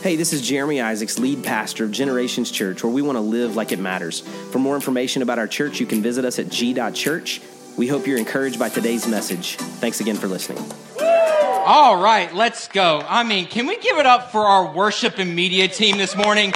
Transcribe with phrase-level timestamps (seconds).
[0.00, 3.56] Hey, this is Jeremy Isaacs, lead pastor of Generations Church, where we want to live
[3.56, 4.20] like it matters.
[4.52, 7.40] For more information about our church, you can visit us at g.church.
[7.76, 9.56] We hope you're encouraged by today's message.
[9.56, 10.64] Thanks again for listening.
[11.00, 13.04] All right, let's go.
[13.08, 16.52] I mean, can we give it up for our worship and media team this morning?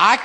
[0.00, 0.18] I,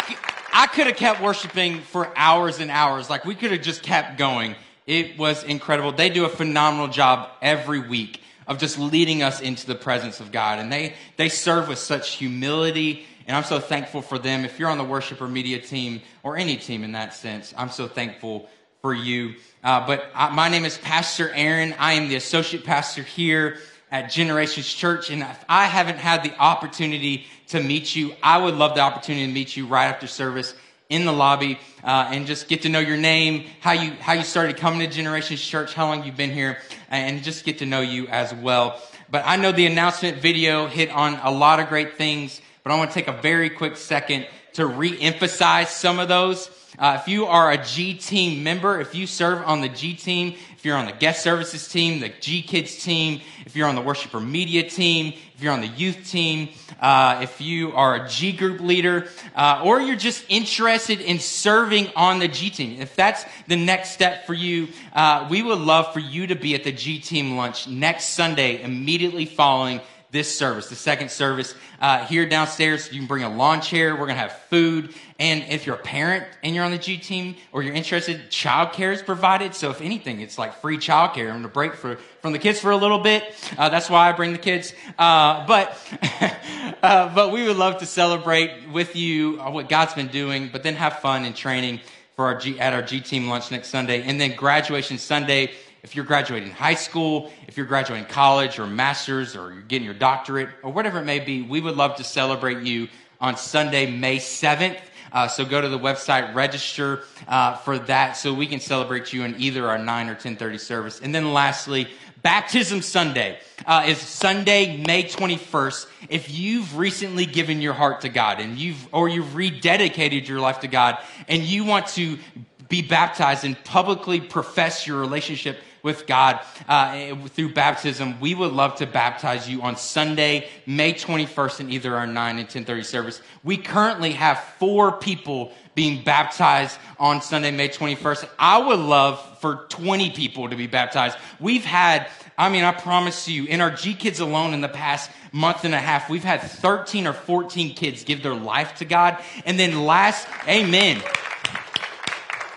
[0.51, 3.07] I could have kept worshiping for hours and hours.
[3.07, 4.55] Like, we could have just kept going.
[4.87, 5.91] It was incredible.
[5.91, 8.19] They do a phenomenal job every week
[8.49, 10.57] of just leading us into the presence of God.
[10.57, 13.05] And they, they serve with such humility.
[13.27, 14.43] And I'm so thankful for them.
[14.43, 17.69] If you're on the worship or media team or any team in that sense, I'm
[17.69, 18.49] so thankful
[18.81, 19.35] for you.
[19.63, 21.75] Uh, but I, my name is Pastor Aaron.
[21.77, 23.59] I am the associate pastor here
[23.91, 25.11] at Generations Church.
[25.11, 29.27] And if I haven't had the opportunity to meet you, I would love the opportunity
[29.27, 30.55] to meet you right after service
[30.89, 34.23] in the lobby uh, and just get to know your name, how you how you
[34.23, 36.57] started coming to Generations Church, how long you've been here,
[36.89, 38.81] and just get to know you as well.
[39.09, 42.77] But I know the announcement video hit on a lot of great things, but I
[42.77, 46.49] want to take a very quick second to re-emphasize some of those.
[46.79, 50.35] Uh, if you are a G team member, if you serve on the G team,
[50.55, 53.81] if you're on the guest services team, the G Kids team, if you're on the
[53.81, 58.31] worshiper media team, if you're on the youth team, uh, if you are a G
[58.31, 63.25] group leader, uh, or you're just interested in serving on the G team, if that's
[63.47, 66.71] the next step for you, uh, we would love for you to be at the
[66.71, 71.53] G team lunch next Sunday, immediately following this service, the second service.
[71.79, 73.91] Uh, here downstairs, you can bring a lawn chair.
[73.93, 74.93] We're going to have food.
[75.19, 78.93] And if you're a parent and you're on the G team or you're interested, childcare
[78.93, 79.53] is provided.
[79.53, 81.25] So if anything, it's like free childcare.
[81.25, 83.23] I'm going to break for, from the kids for a little bit.
[83.57, 84.73] Uh, that's why I bring the kids.
[84.97, 85.77] Uh, but,
[86.81, 90.75] uh, but we would love to celebrate with you what God's been doing, but then
[90.75, 91.81] have fun and training
[92.15, 94.01] for our G, at our G team lunch next Sunday.
[94.01, 95.51] And then graduation Sunday
[95.83, 99.93] if you're graduating high school, if you're graduating college or master's or you're getting your
[99.93, 102.87] doctorate or whatever it may be, we would love to celebrate you
[103.21, 104.79] on Sunday, May 7th.
[105.11, 109.23] Uh, so go to the website, register uh, for that so we can celebrate you
[109.23, 110.99] in either our 9 or 1030 service.
[110.99, 111.87] And then lastly,
[112.21, 115.87] Baptism Sunday uh, is Sunday, May 21st.
[116.09, 120.59] If you've recently given your heart to God and you've, or you've rededicated your life
[120.59, 120.97] to God
[121.27, 122.19] and you want to
[122.67, 128.75] be baptized and publicly profess your relationship with God uh, through baptism, we would love
[128.77, 133.21] to baptize you on Sunday, May 21st in either our 9 and 1030 service.
[133.43, 138.27] We currently have four people being baptized on Sunday, May 21st.
[138.37, 141.17] I would love for 20 people to be baptized.
[141.39, 145.09] We've had, I mean, I promise you, in our G Kids alone in the past
[145.31, 149.23] month and a half, we've had 13 or 14 kids give their life to God.
[149.45, 151.01] And then last, amen.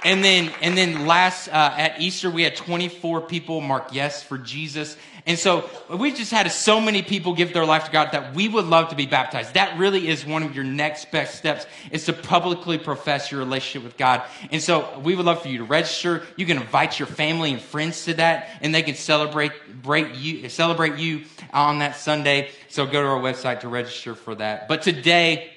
[0.04, 4.36] And then, and then last uh, at Easter, we had 24 people mark yes for
[4.36, 4.96] Jesus.
[5.24, 8.48] And so we just had so many people give their life to God that we
[8.48, 9.54] would love to be baptized.
[9.54, 13.84] That really is one of your next best steps is to publicly profess your relationship
[13.84, 14.22] with God.
[14.50, 16.24] And so we would love for you to register.
[16.36, 19.52] You can invite your family and friends to that and they can celebrate,
[20.16, 22.50] you, celebrate you on that Sunday.
[22.68, 24.66] So go to our website to register for that.
[24.66, 25.52] But today,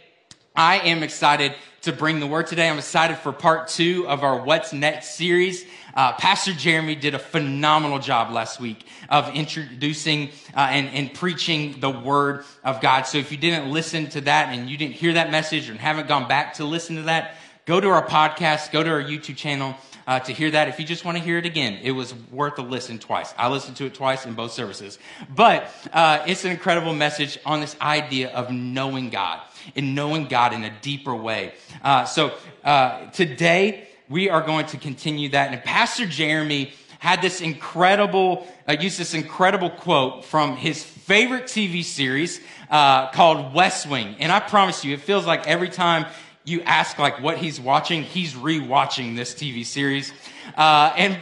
[0.55, 1.53] I am excited
[1.85, 2.67] to bring the word today.
[2.67, 5.63] I'm excited for part two of our What's Next series.
[5.93, 11.79] Uh, Pastor Jeremy did a phenomenal job last week of introducing uh, and, and preaching
[11.79, 13.03] the word of God.
[13.03, 16.07] So if you didn't listen to that and you didn't hear that message and haven't
[16.07, 17.35] gone back to listen to that,
[17.67, 19.75] go to our podcast, go to our YouTube channel.
[20.07, 20.67] Uh, to hear that.
[20.67, 23.33] If you just want to hear it again, it was worth a listen twice.
[23.39, 24.99] I listened to it twice in both services.
[25.33, 29.41] But uh, it's an incredible message on this idea of knowing God
[29.75, 31.53] and knowing God in a deeper way.
[31.83, 32.33] Uh, so
[32.63, 35.51] uh, today we are going to continue that.
[35.51, 41.83] And Pastor Jeremy had this incredible, uh, used this incredible quote from his favorite TV
[41.83, 44.15] series uh, called West Wing.
[44.19, 46.05] And I promise you, it feels like every time
[46.45, 50.13] you ask like what he's watching, he's rewatching this TV series.
[50.55, 51.17] Uh, and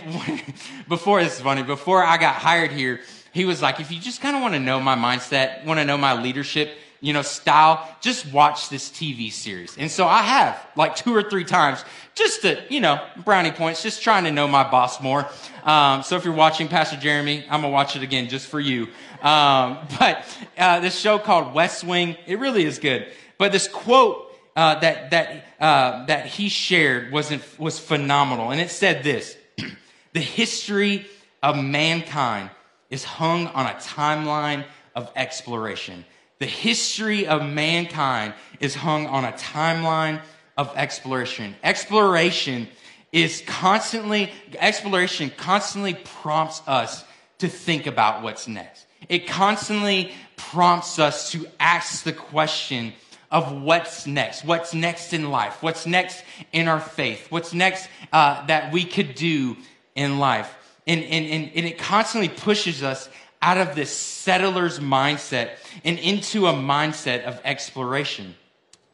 [0.88, 3.02] before this is funny, before I got hired here,
[3.32, 5.86] he was like, if you just kind of want to know my mindset, want to
[5.86, 9.78] know my leadership, you know, style, just watch this TV series.
[9.78, 11.84] And so I have like two or three times
[12.16, 15.28] just to, you know, brownie points, just trying to know my boss more.
[15.66, 18.58] Um, so if you're watching Pastor Jeremy, I'm going to watch it again just for
[18.58, 18.84] you.
[19.22, 20.26] Um, but
[20.58, 23.12] uh, this show called West Wing, it really is good.
[23.38, 28.52] But this quote uh, that, that, uh, that he shared was, was phenomenal.
[28.52, 29.36] And it said this
[30.14, 31.06] The history
[31.42, 32.50] of mankind
[32.90, 34.64] is hung on a timeline
[34.96, 36.06] of exploration.
[36.40, 40.22] The history of mankind is hung on a timeline
[40.58, 41.56] of exploration.
[41.64, 42.68] Exploration
[43.12, 47.06] is constantly, exploration constantly prompts us
[47.40, 48.86] to think about what's next.
[49.10, 52.94] it constantly prompts us to ask the question
[53.32, 58.46] of what's next, what's next in life, what's next in our faith, what's next uh,
[58.46, 59.58] that we could do
[59.96, 60.56] in life.
[60.86, 63.10] And, and, and, and it constantly pushes us
[63.44, 65.50] out of this settler's mindset
[65.84, 68.36] and into a mindset of exploration.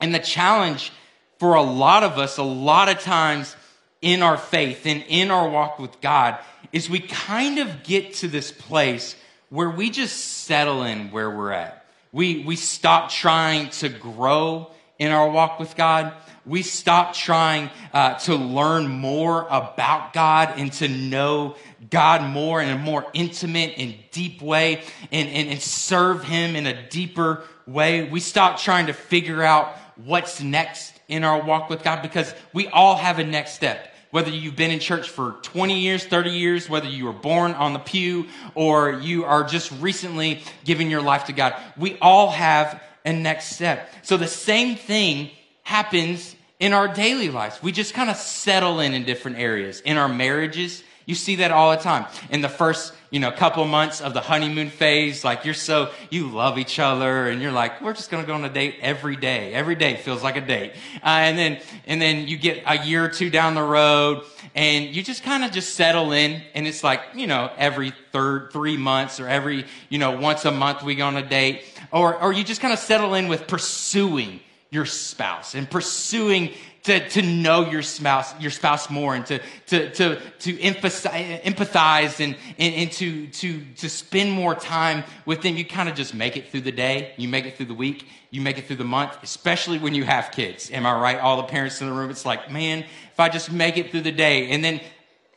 [0.01, 0.91] And the challenge
[1.37, 3.55] for a lot of us, a lot of times
[4.01, 6.39] in our faith and in our walk with God,
[6.73, 9.15] is we kind of get to this place
[9.49, 11.85] where we just settle in where we're at.
[12.11, 16.11] We, we stop trying to grow in our walk with God.
[16.43, 21.55] We stop trying uh, to learn more about God and to know
[21.89, 26.65] God more in a more intimate and deep way and, and, and serve Him in
[26.65, 28.09] a deeper way.
[28.09, 32.67] We stop trying to figure out what's next in our walk with God because we
[32.67, 33.93] all have a next step.
[34.11, 37.73] Whether you've been in church for 20 years, 30 years, whether you were born on
[37.73, 42.81] the pew or you are just recently giving your life to God, we all have
[43.05, 43.91] a next step.
[44.01, 45.29] So the same thing
[45.63, 47.61] happens in our daily lives.
[47.61, 49.79] We just kind of settle in in different areas.
[49.81, 52.05] In our marriages, you see that all the time.
[52.29, 56.27] In the first, you know, couple months of the honeymoon phase, like you're so, you
[56.29, 59.15] love each other and you're like, we're just going to go on a date every
[59.15, 59.51] day.
[59.51, 60.73] Every day feels like a date.
[60.97, 64.23] Uh, and then, and then you get a year or two down the road
[64.53, 68.53] and you just kind of just settle in and it's like, you know, every third,
[68.53, 72.21] three months or every, you know, once a month we go on a date or,
[72.21, 76.53] or you just kind of settle in with pursuing your spouse and pursuing
[76.89, 82.19] to, to know your spouse, your spouse more and to, to, to, to emphasize, empathize
[82.23, 85.55] and, and, and to, to, to spend more time with them.
[85.55, 87.13] You kind of just make it through the day.
[87.17, 88.07] You make it through the week.
[88.31, 90.71] You make it through the month, especially when you have kids.
[90.71, 91.19] Am I right?
[91.19, 92.79] All the parents in the room, it's like, man,
[93.11, 94.49] if I just make it through the day.
[94.49, 94.81] And then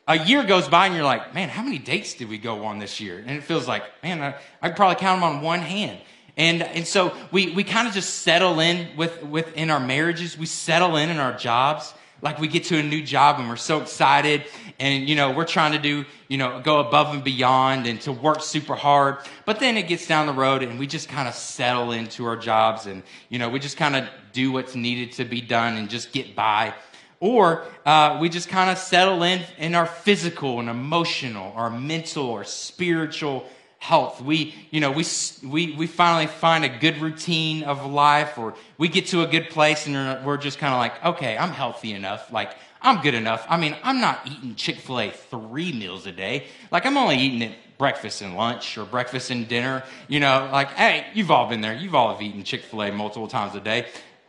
[0.09, 2.79] a year goes by and you're like, man, how many dates did we go on
[2.79, 3.19] this year?
[3.19, 5.99] And it feels like, man, I, I could probably count them on one hand.
[6.37, 10.39] And, and so we, we kind of just settle in with, within our marriages.
[10.39, 11.93] We settle in in our jobs.
[12.23, 14.45] Like we get to a new job and we're so excited
[14.79, 18.13] and, you know, we're trying to do, you know, go above and beyond and to
[18.13, 19.19] work super hard.
[19.45, 22.37] But then it gets down the road and we just kind of settle into our
[22.37, 25.91] jobs and, you know, we just kind of do what's needed to be done and
[25.91, 26.75] just get by.
[27.19, 32.27] Or uh, we just kind of settle in in our physical and emotional, our mental
[32.27, 33.47] or spiritual
[33.83, 34.23] health.
[34.23, 35.05] We, you know, we,
[35.43, 39.51] we, we finally find a good routine of life or we get to a good
[39.51, 42.33] place and we're just kind of like, okay, I'm healthy enough.
[42.33, 43.45] Like, I'm good enough.
[43.49, 46.47] I mean, I'm not eating Chick fil A three meals a day.
[46.71, 49.83] Like, I'm only eating it breakfast and lunch or breakfast and dinner.
[50.07, 51.75] You know, like, hey, you've all been there.
[51.75, 53.87] You've all have eaten Chick fil A multiple times a day.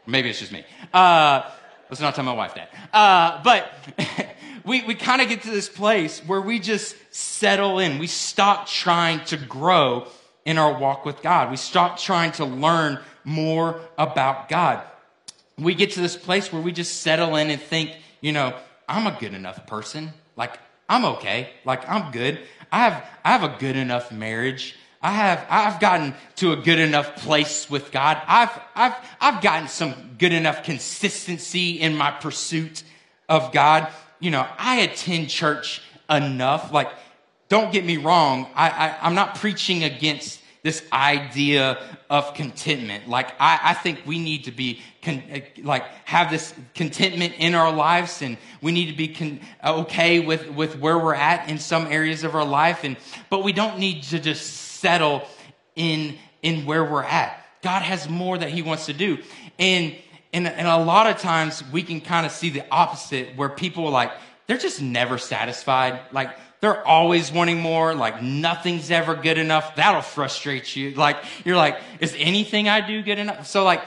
[0.07, 0.65] Maybe it's just me.
[0.91, 1.43] Uh,
[1.91, 2.73] let's not tell my wife that.
[2.91, 3.71] Uh, but
[4.65, 7.99] we, we kind of get to this place where we just settle in.
[7.99, 10.07] We stop trying to grow
[10.45, 11.51] in our walk with God.
[11.51, 14.81] We stop trying to learn more about God.
[15.57, 18.55] We get to this place where we just settle in and think, you know,
[18.87, 20.13] I'm a good enough person.
[20.35, 21.51] Like, I'm okay.
[21.65, 22.39] Like, I'm good.
[22.71, 24.75] I have, I have a good enough marriage.
[25.01, 28.21] I have, I've gotten to a good enough place with God.
[28.25, 32.83] I've, I've, I've gotten some good enough consistency in my pursuit
[33.29, 33.91] of God
[34.23, 36.71] you know, I attend church enough.
[36.71, 36.89] Like,
[37.49, 38.47] don't get me wrong.
[38.55, 41.77] I, I, I'm not preaching against this idea
[42.09, 43.09] of contentment.
[43.09, 47.53] Like, I, I think we need to be, con, eh, like, have this contentment in
[47.53, 51.49] our lives and we need to be con, eh, okay with, with where we're at
[51.49, 52.85] in some areas of our life.
[52.85, 52.95] And,
[53.29, 54.45] but we don't need to just
[54.79, 55.27] settle
[55.75, 57.45] in, in where we're at.
[57.61, 59.17] God has more that he wants to do.
[59.59, 59.95] And
[60.33, 63.89] and, and a lot of times we can kind of see the opposite where people
[63.89, 64.11] like,
[64.47, 65.99] they're just never satisfied.
[66.11, 67.93] Like, they're always wanting more.
[67.93, 69.75] Like, nothing's ever good enough.
[69.75, 70.91] That'll frustrate you.
[70.91, 73.47] Like, you're like, is anything I do good enough?
[73.47, 73.83] So, like,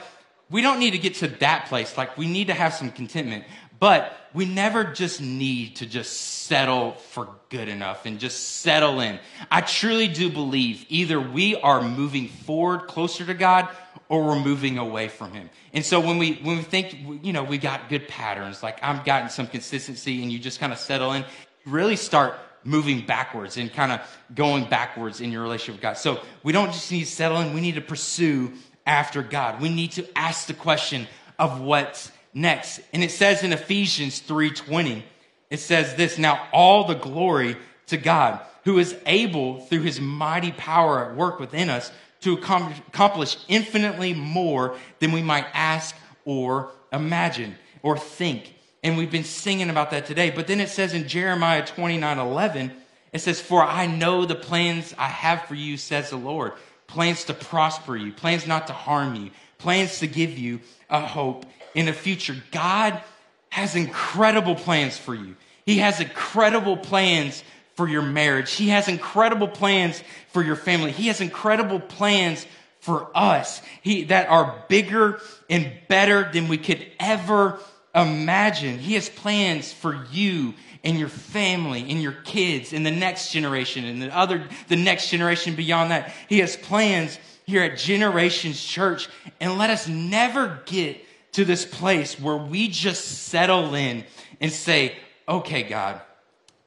[0.49, 1.97] we don't need to get to that place.
[1.97, 3.45] Like, we need to have some contentment.
[3.79, 9.19] But we never just need to just settle for good enough and just settle in.
[9.51, 13.69] I truly do believe either we are moving forward closer to God
[14.09, 15.49] or we're moving away from him.
[15.73, 19.03] And so when we when we think you know we got good patterns, like I'm
[19.03, 21.25] gotten some consistency, and you just kind of settle in,
[21.65, 24.01] really start moving backwards and kind of
[24.33, 25.97] going backwards in your relationship with God.
[25.97, 28.53] So we don't just need to settle in; we need to pursue
[28.85, 29.61] after God.
[29.61, 32.79] We need to ask the question of what's next.
[32.93, 35.03] And it says in Ephesians three twenty,
[35.49, 40.53] it says this: Now all the glory to God, who is able through His mighty
[40.53, 45.95] power at work within us to accomplish infinitely more than we might ask
[46.25, 48.53] or imagine or think.
[48.83, 50.29] And we've been singing about that today.
[50.29, 52.71] But then it says in Jeremiah 29 11,
[53.13, 56.53] it says, For I know the plans I have for you, says the Lord
[56.87, 61.45] plans to prosper you, plans not to harm you, plans to give you a hope
[61.75, 62.35] in a future.
[62.51, 63.01] God
[63.49, 65.35] has incredible plans for you.
[65.65, 67.43] He has incredible plans
[67.77, 68.51] for your marriage.
[68.51, 70.91] He has incredible plans for your family.
[70.91, 72.45] He has incredible plans
[72.79, 77.59] for us he, that are bigger and better than we could ever
[77.93, 78.79] imagine.
[78.79, 83.85] He has plans for you and your family and your kids and the next generation
[83.85, 86.11] and the other, the next generation beyond that.
[86.27, 89.07] He has plans here at Generations Church.
[89.39, 90.97] And let us never get
[91.33, 94.03] to this place where we just settle in
[94.41, 94.97] and say,
[95.29, 96.01] okay, God,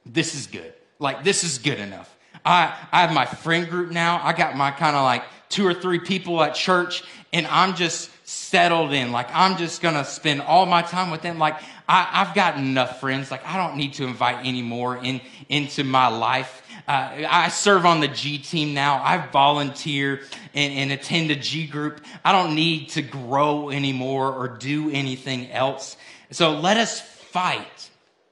[0.05, 0.73] this is good.
[1.01, 2.15] Like, this is good enough.
[2.45, 4.21] I, I have my friend group now.
[4.23, 7.03] I got my kind of like two or three people at church,
[7.33, 9.11] and I'm just settled in.
[9.11, 11.39] Like, I'm just going to spend all my time with them.
[11.39, 11.55] Like,
[11.89, 13.31] I, have got enough friends.
[13.31, 16.61] Like, I don't need to invite any more in, into my life.
[16.87, 19.01] Uh, I serve on the G team now.
[19.03, 20.21] I volunteer
[20.53, 22.01] and, and attend a G group.
[22.23, 25.97] I don't need to grow anymore or do anything else.
[26.29, 27.89] So let us fight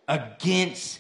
[0.08, 0.99] against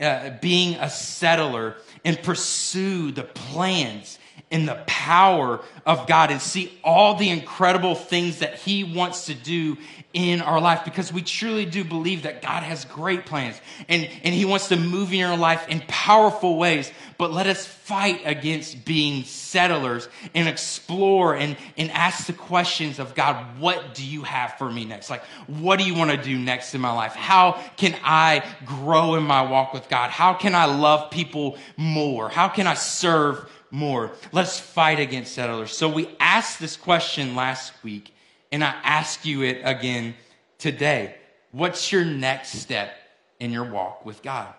[0.00, 4.18] uh, being a settler and pursue the plans
[4.50, 9.34] and the power of God and see all the incredible things that He wants to
[9.34, 9.76] do
[10.12, 14.34] in our life because we truly do believe that God has great plans and, and
[14.34, 16.90] He wants to move in your life in powerful ways.
[17.16, 23.14] But let us fight against being settlers and explore and, and ask the questions of
[23.14, 25.10] God, what do you have for me next?
[25.10, 27.14] Like, what do you want to do next in my life?
[27.14, 30.10] How can I grow in my walk with God?
[30.10, 32.28] How can I love people more?
[32.28, 34.12] How can I serve more?
[34.32, 35.76] Let's fight against settlers.
[35.76, 38.12] So we asked this question last week
[38.52, 40.14] and I ask you it again
[40.58, 41.14] today.
[41.52, 42.92] What's your next step
[43.38, 44.52] in your walk with God?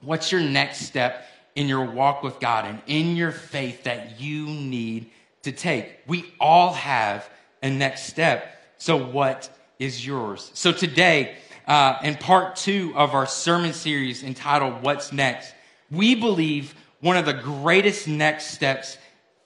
[0.00, 4.46] What's your next step in your walk with God and in your faith that you
[4.46, 5.10] need
[5.42, 5.98] to take?
[6.06, 7.28] We all have
[7.62, 8.54] a next step.
[8.78, 10.50] So, what is yours?
[10.54, 11.36] So, today,
[11.66, 15.52] uh, in part two of our sermon series entitled What's Next,
[15.90, 18.98] we believe one of the greatest next steps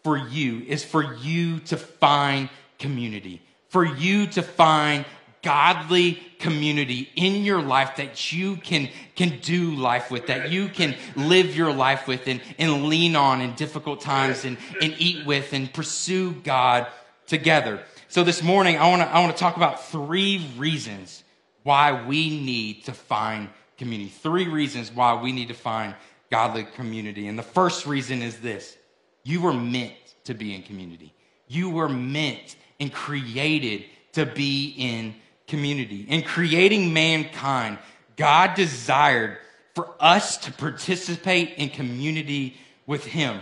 [0.02, 3.42] for you is for you to find community
[3.72, 5.06] for you to find
[5.42, 10.94] godly community in your life that you can, can do life with, that you can
[11.16, 15.54] live your life with and, and lean on in difficult times and, and eat with
[15.54, 16.86] and pursue God
[17.26, 17.82] together.
[18.08, 21.24] So this morning, I want to I want to talk about three reasons
[21.62, 24.10] why we need to find community.
[24.10, 25.94] Three reasons why we need to find
[26.32, 27.28] godly community.
[27.28, 28.78] And the first reason is this
[29.22, 29.92] you were meant
[30.24, 31.14] to be in community.
[31.46, 35.14] You were meant and created to be in
[35.46, 36.06] community.
[36.08, 37.78] In creating mankind,
[38.16, 39.36] God desired
[39.74, 43.40] for us to participate in community with Him.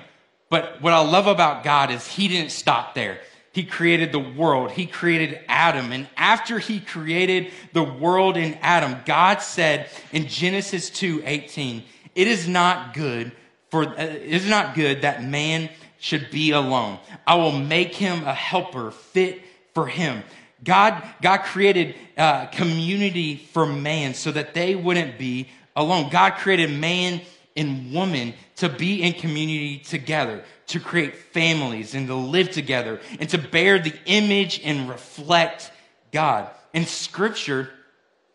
[0.49, 3.21] But what I love about God is He didn't stop there.
[3.53, 4.73] He created the world.
[4.73, 5.93] He created Adam.
[5.93, 12.27] And after He created the world in Adam, God said in Genesis 2 18, it
[12.27, 13.33] is not good
[13.71, 16.99] for, uh, it is not good that man should be alone.
[17.27, 19.43] I will make him a helper fit
[19.75, 20.23] for him.
[20.65, 26.11] God, God created uh, community for man so that they wouldn't be alone.
[26.11, 27.21] God created man
[27.57, 33.29] and woman to be in community together, to create families and to live together and
[33.31, 35.71] to bear the image and reflect
[36.13, 36.49] God.
[36.73, 37.71] In scripture,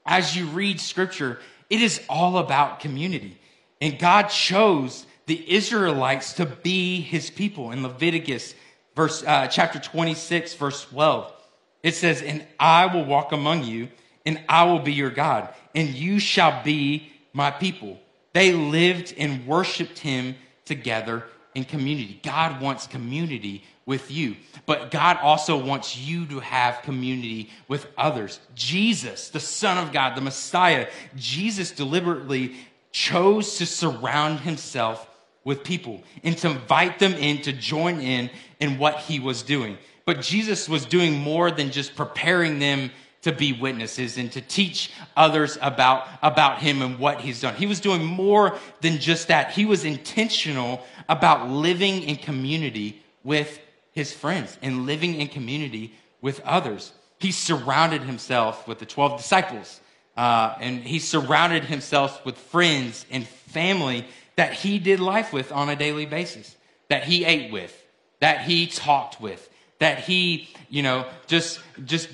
[0.05, 1.39] as you read scripture,
[1.69, 3.39] it is all about community.
[3.81, 7.71] And God chose the Israelites to be his people.
[7.71, 8.55] In Leviticus,
[8.95, 11.31] verse, uh, chapter 26, verse 12,
[11.83, 13.89] it says, And I will walk among you,
[14.25, 17.99] and I will be your God, and you shall be my people.
[18.33, 22.19] They lived and worshiped him together in community.
[22.23, 28.39] God wants community with you, but God also wants you to have community with others.
[28.55, 32.55] Jesus, the Son of God, the Messiah, Jesus deliberately
[32.95, 35.05] chose to surround himself
[35.43, 38.29] with people and to invite them in to join in
[38.61, 39.77] in what he was doing.
[40.05, 42.91] But Jesus was doing more than just preparing them
[43.23, 47.53] to be witnesses and to teach others about, about him and what he's done.
[47.55, 49.51] He was doing more than just that.
[49.51, 53.59] He was intentional about living in community with
[53.91, 56.93] his friends and living in community with others.
[57.19, 59.81] He surrounded himself with the 12 disciples,
[60.17, 64.05] uh, and he surrounded himself with friends and family
[64.35, 66.55] that he did life with on a daily basis,
[66.89, 67.85] that he ate with,
[68.19, 72.09] that he talked with, that he, you know, just just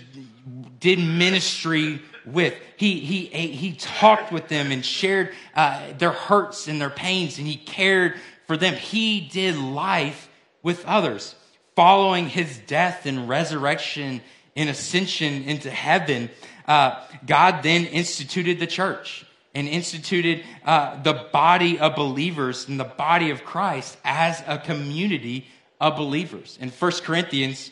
[0.79, 2.55] did ministry with.
[2.75, 7.37] He, he, ate, he talked with them and shared uh, their hurts and their pains,
[7.37, 8.15] and he cared
[8.47, 8.73] for them.
[8.73, 10.29] He did life
[10.63, 11.35] with others.
[11.75, 14.21] Following his death and resurrection
[14.55, 16.29] and ascension into heaven,
[16.67, 22.85] uh, God then instituted the church and instituted uh, the body of believers and the
[22.85, 25.47] body of Christ as a community
[25.79, 26.57] of believers.
[26.61, 27.71] In 1 Corinthians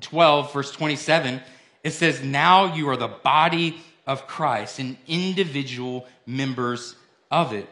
[0.00, 1.40] 12, verse 27,
[1.82, 6.96] it says, Now you are the body of Christ and individual members
[7.30, 7.68] of it.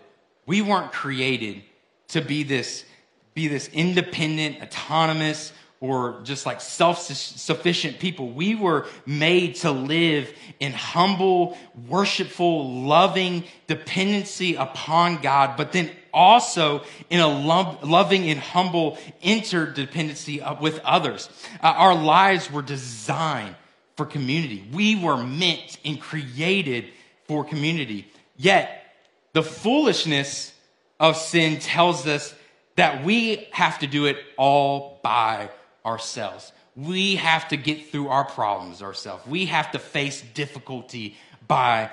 [0.47, 1.62] We weren't created
[2.09, 2.85] to be this,
[3.35, 8.30] be this independent, autonomous, or just like self sufficient people.
[8.30, 11.56] We were made to live in humble,
[11.88, 20.80] worshipful, loving dependency upon God, but then also in a loving and humble interdependency with
[20.80, 21.28] others.
[21.62, 23.54] Uh, our lives were designed
[23.97, 24.66] for community.
[24.73, 26.87] We were meant and created
[27.26, 28.11] for community.
[28.37, 28.85] Yet,
[29.32, 30.52] the foolishness
[30.99, 32.35] of sin tells us
[32.76, 35.50] that we have to do it all by
[35.88, 36.52] ourselves.
[36.76, 39.26] We have to get through our problems ourselves.
[39.26, 41.16] We have to face difficulty
[41.49, 41.90] by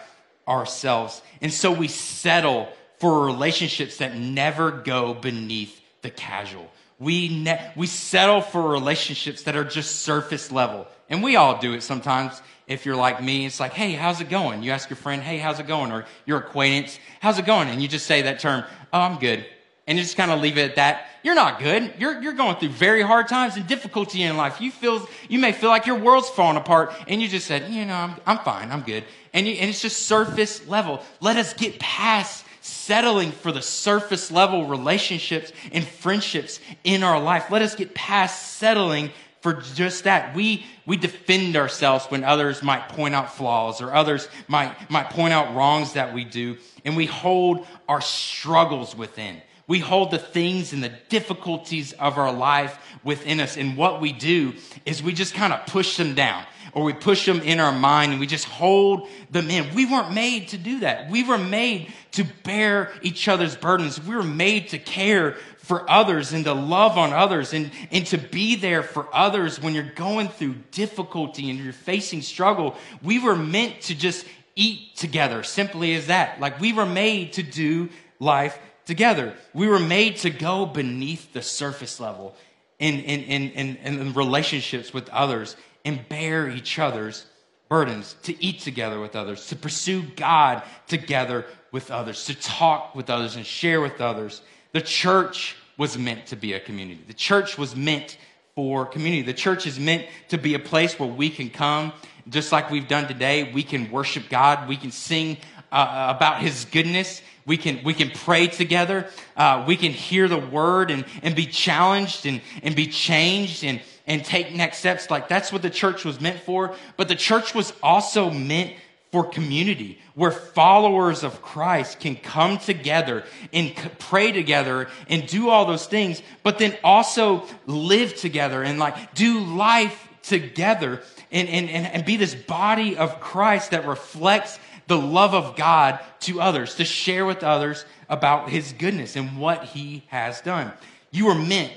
[0.48, 1.22] ourselves.
[1.42, 2.68] And so we settle
[3.00, 6.70] for relationships that never go beneath the casual.
[7.00, 10.88] We, ne- we settle for relationships that are just surface level.
[11.10, 12.42] And we all do it sometimes.
[12.68, 14.64] If you're like me, it's like, hey, how's it going?
[14.64, 15.92] You ask your friend, hey, how's it going?
[15.92, 17.70] Or your acquaintance, how's it going?
[17.70, 19.46] And you just say that term, oh, I'm good.
[19.88, 21.08] And just kind of leave it at that.
[21.22, 21.94] You're not good.
[22.00, 24.60] You're, you're going through very hard times and difficulty in life.
[24.60, 27.86] You feel, you may feel like your world's falling apart and you just said, you
[27.86, 28.72] know, I'm, I'm fine.
[28.72, 29.04] I'm good.
[29.34, 31.04] And, you, and it's just surface level.
[31.22, 37.52] Let us get past settling for the surface level relationships and friendships in our life.
[37.52, 39.12] Let us get past settling
[39.42, 40.36] for just that.
[40.36, 45.34] We, we defend ourselves when others might point out flaws or others might, might point
[45.34, 46.58] out wrongs that we do.
[46.84, 49.42] And we hold our struggles within.
[49.68, 53.58] We hold the things and the difficulties of our life within us.
[53.58, 54.54] And what we do
[54.86, 56.44] is we just kind of push them down
[56.74, 59.74] or we push them in our mind and we just hold them in.
[59.74, 61.10] We weren't made to do that.
[61.10, 64.00] We were made to bear each other's burdens.
[64.00, 68.20] We were made to care for others and to love on others and, and to
[68.20, 72.76] be there for others when you're going through difficulty and you're facing struggle.
[73.02, 76.40] We were meant to just eat together, simply as that.
[76.40, 79.34] Like we were made to do life together.
[79.54, 82.36] We were made to go beneath the surface level
[82.80, 87.26] in, in, in, in, in relationships with others and bear each other's
[87.70, 93.10] burdens, to eat together with others, to pursue God together with others, to talk with
[93.10, 94.42] others and share with others.
[94.72, 97.02] The church was meant to be a community.
[97.08, 98.18] The church was meant
[98.56, 99.24] for community.
[99.24, 101.92] The church is meant to be a place where we can come,
[102.30, 103.52] just like we've done today.
[103.52, 104.70] We can worship God.
[104.70, 105.38] We can sing
[105.76, 107.22] uh, about His goodness.
[107.46, 109.08] We can, we can pray together.
[109.38, 113.82] Uh, we can hear the word and, and be challenged and, and be changed and,
[114.08, 115.12] and take next steps.
[115.12, 116.74] Like that's what the church was meant for.
[116.98, 118.74] But the church was also meant
[119.12, 125.66] for community where followers of Christ can come together and pray together and do all
[125.66, 131.86] those things, but then also live together and like do life together and, and, and,
[131.86, 136.86] and be this body of Christ that reflects the love of God to others, to
[136.86, 140.72] share with others about his goodness and what he has done.
[141.12, 141.72] You were meant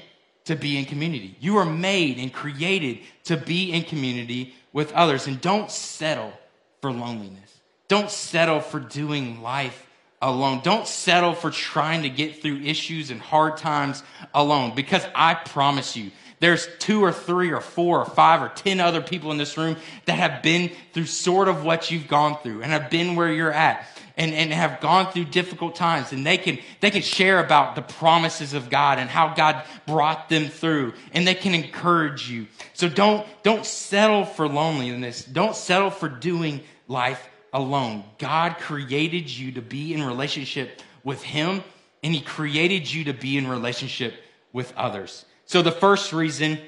[0.44, 1.36] to be in community.
[1.40, 5.26] You were made and created to be in community with others.
[5.26, 6.32] And don't settle
[6.80, 7.60] for loneliness.
[7.88, 9.86] Don't settle for doing life
[10.20, 10.60] alone.
[10.62, 14.02] Don't settle for trying to get through issues and hard times
[14.34, 18.80] alone because I promise you, there's two or three or four or five or ten
[18.80, 22.62] other people in this room that have been through sort of what you've gone through
[22.62, 26.36] and have been where you're at and, and have gone through difficult times and they
[26.36, 30.92] can, they can share about the promises of God and how God brought them through
[31.12, 32.46] and they can encourage you.
[32.74, 35.24] So don't, don't settle for loneliness.
[35.24, 38.04] Don't settle for doing life alone.
[38.18, 41.62] God created you to be in relationship with Him
[42.02, 44.14] and He created you to be in relationship
[44.52, 45.24] with others.
[45.48, 46.58] So the first reason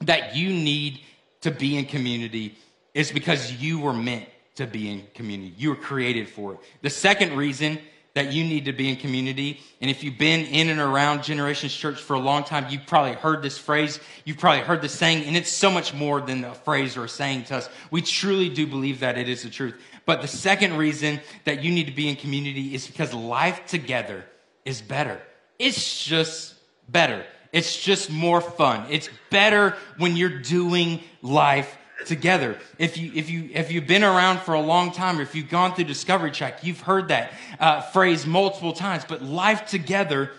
[0.00, 1.00] that you need
[1.42, 2.56] to be in community
[2.92, 5.54] is because you were meant to be in community.
[5.56, 6.58] You were created for it.
[6.82, 7.78] The second reason
[8.14, 11.72] that you need to be in community, and if you've been in and around Generations
[11.72, 15.24] Church for a long time, you've probably heard this phrase, you've probably heard this saying,
[15.24, 17.68] and it's so much more than a phrase or a saying to us.
[17.92, 19.80] We truly do believe that it is the truth.
[20.04, 24.24] But the second reason that you need to be in community is because life together
[24.64, 25.20] is better.
[25.60, 26.54] It's just
[26.88, 27.24] better.
[27.56, 28.84] It's just more fun.
[28.90, 32.58] It's better when you're doing life together.
[32.78, 35.48] If you if you if you've been around for a long time, or if you've
[35.48, 39.06] gone through Discovery Check, you've heard that uh, phrase multiple times.
[39.08, 40.32] But life together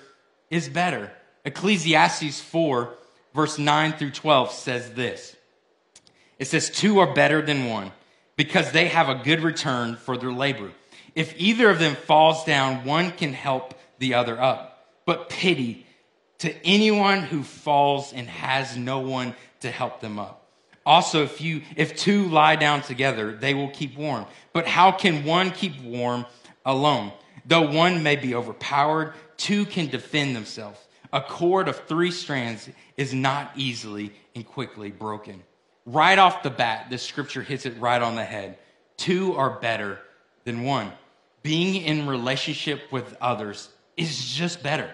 [0.51, 1.12] is better.
[1.43, 2.93] Ecclesiastes four
[3.34, 5.36] verse nine through twelve says this.
[6.38, 7.93] It says, Two are better than one
[8.36, 10.69] because they have a good return for their labor.
[11.15, 14.86] If either of them falls down, one can help the other up.
[15.08, 15.87] But pity
[16.39, 20.47] to anyone who falls and has no one to help them up.
[20.86, 24.26] Also, if you if two lie down together, they will keep warm.
[24.54, 26.26] But how can one keep warm
[26.65, 27.12] alone?
[27.45, 30.80] Though one may be overpowered, two can defend themselves.
[31.12, 35.43] A cord of three strands is not easily and quickly broken.
[35.86, 38.58] Right off the bat, this scripture hits it right on the head.
[38.97, 40.00] Two are better
[40.43, 40.91] than one.
[41.43, 44.93] Being in relationship with others is just better.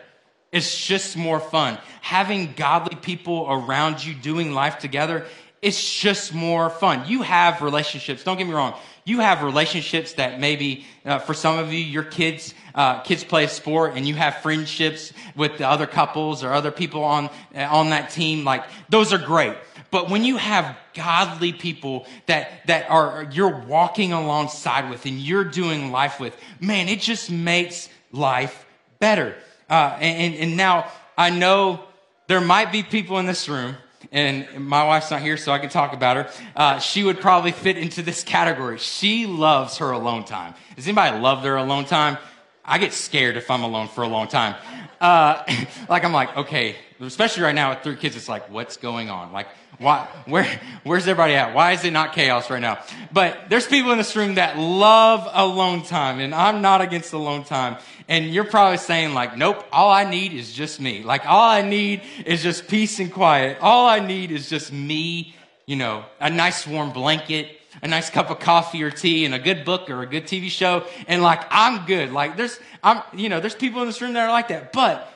[0.53, 1.79] It's just more fun.
[2.01, 5.25] Having godly people around you doing life together,
[5.63, 7.07] it's just more fun.
[7.07, 8.23] You have relationships.
[8.23, 8.77] Don't get me wrong.
[9.03, 13.45] You have relationships that maybe uh, for some of you, your kids, uh, kids play
[13.45, 17.67] a sport and you have friendships with the other couples or other people on, uh,
[17.71, 18.43] on that team.
[18.43, 19.57] Like those are great.
[19.89, 25.45] But when you have godly people that, that are, you're walking alongside with and you're
[25.45, 28.65] doing life with, man, it just makes life
[28.99, 29.35] better.
[29.69, 31.83] Uh, and, and now I know
[32.27, 33.75] there might be people in this room
[34.11, 36.29] and my wife's not here, so I can talk about her.
[36.55, 38.77] Uh, she would probably fit into this category.
[38.77, 40.53] She loves her alone time.
[40.75, 42.17] Does anybody love their alone time?
[42.63, 44.55] I get scared if I'm alone for a long time.
[45.01, 45.43] Uh,
[45.89, 49.31] like I'm like, okay, especially right now with three kids, it's like, what's going on?
[49.31, 49.47] Like,
[49.79, 50.47] why, where,
[50.83, 51.53] where's everybody at?
[51.55, 52.79] Why is it not chaos right now?
[53.11, 57.43] But there's people in this room that love alone time, and I'm not against alone
[57.43, 57.77] time.
[58.07, 61.03] And you're probably saying like, nope, all I need is just me.
[61.03, 63.57] Like, all I need is just peace and quiet.
[63.61, 65.35] All I need is just me,
[65.65, 69.39] you know, a nice warm blanket, a nice cup of coffee or tea and a
[69.39, 70.85] good book or a good TV show.
[71.07, 72.11] And like, I'm good.
[72.11, 74.71] Like, there's, I'm, you know, there's people in this room that are like that.
[74.71, 75.12] But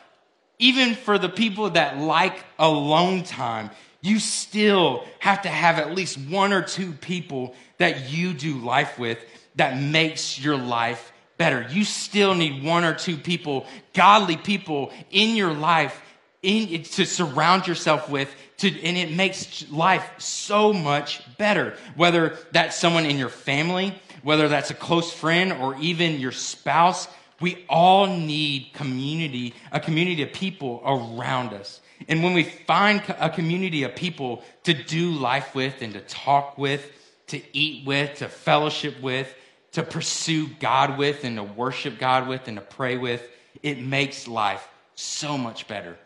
[0.60, 3.70] even for the people that like alone time,
[4.02, 8.98] you still have to have at least one or two people that you do life
[8.98, 9.20] with
[9.56, 11.68] that makes your life better.
[11.70, 16.02] You still need one or two people, godly people in your life
[16.42, 21.76] in, to surround yourself with to, and it makes life so much better.
[21.96, 23.94] Whether that's someone in your family,
[24.24, 27.08] whether that's a close friend or even your spouse,
[27.40, 31.82] we all need community, a community of people around us.
[32.08, 36.58] And when we find a community of people to do life with and to talk
[36.58, 36.92] with,
[37.28, 39.34] to eat with, to fellowship with,
[39.74, 43.28] to pursue God with, and to worship God with, and to pray with,
[43.62, 45.98] it makes life so much better.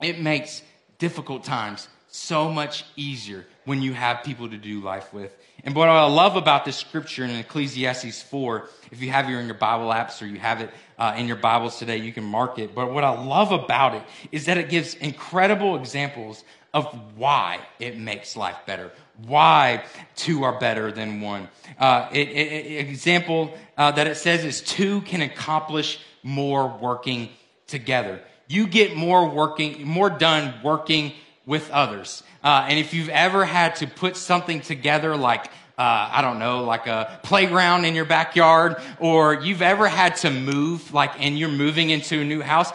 [0.00, 0.62] It makes
[0.98, 5.36] difficult times so much easier when you have people to do life with.
[5.64, 9.46] And what I love about this scripture in Ecclesiastes 4, if you have it in
[9.46, 12.58] your Bible apps or you have it uh, in your Bibles today, you can mark
[12.58, 12.74] it.
[12.74, 17.98] But what I love about it is that it gives incredible examples of why it
[17.98, 18.92] makes life better,
[19.26, 19.82] why
[20.14, 21.48] two are better than one.
[21.78, 27.30] Uh, it, it, example uh, that it says is two can accomplish more working
[27.66, 28.20] together.
[28.46, 31.12] You get more working, more done working
[31.46, 32.22] with others.
[32.42, 36.64] Uh, and if you've ever had to put something together like uh, I don't know,
[36.64, 41.50] like a playground in your backyard, or you've ever had to move, like, and you're
[41.50, 42.72] moving into a new house,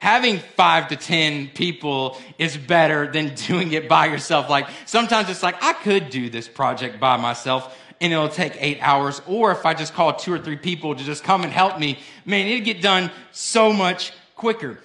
[0.00, 4.48] having five to 10 people is better than doing it by yourself.
[4.48, 8.78] Like, sometimes it's like, I could do this project by myself and it'll take eight
[8.80, 9.20] hours.
[9.26, 11.98] Or if I just call two or three people to just come and help me,
[12.24, 14.78] man, it'd get done so much quicker.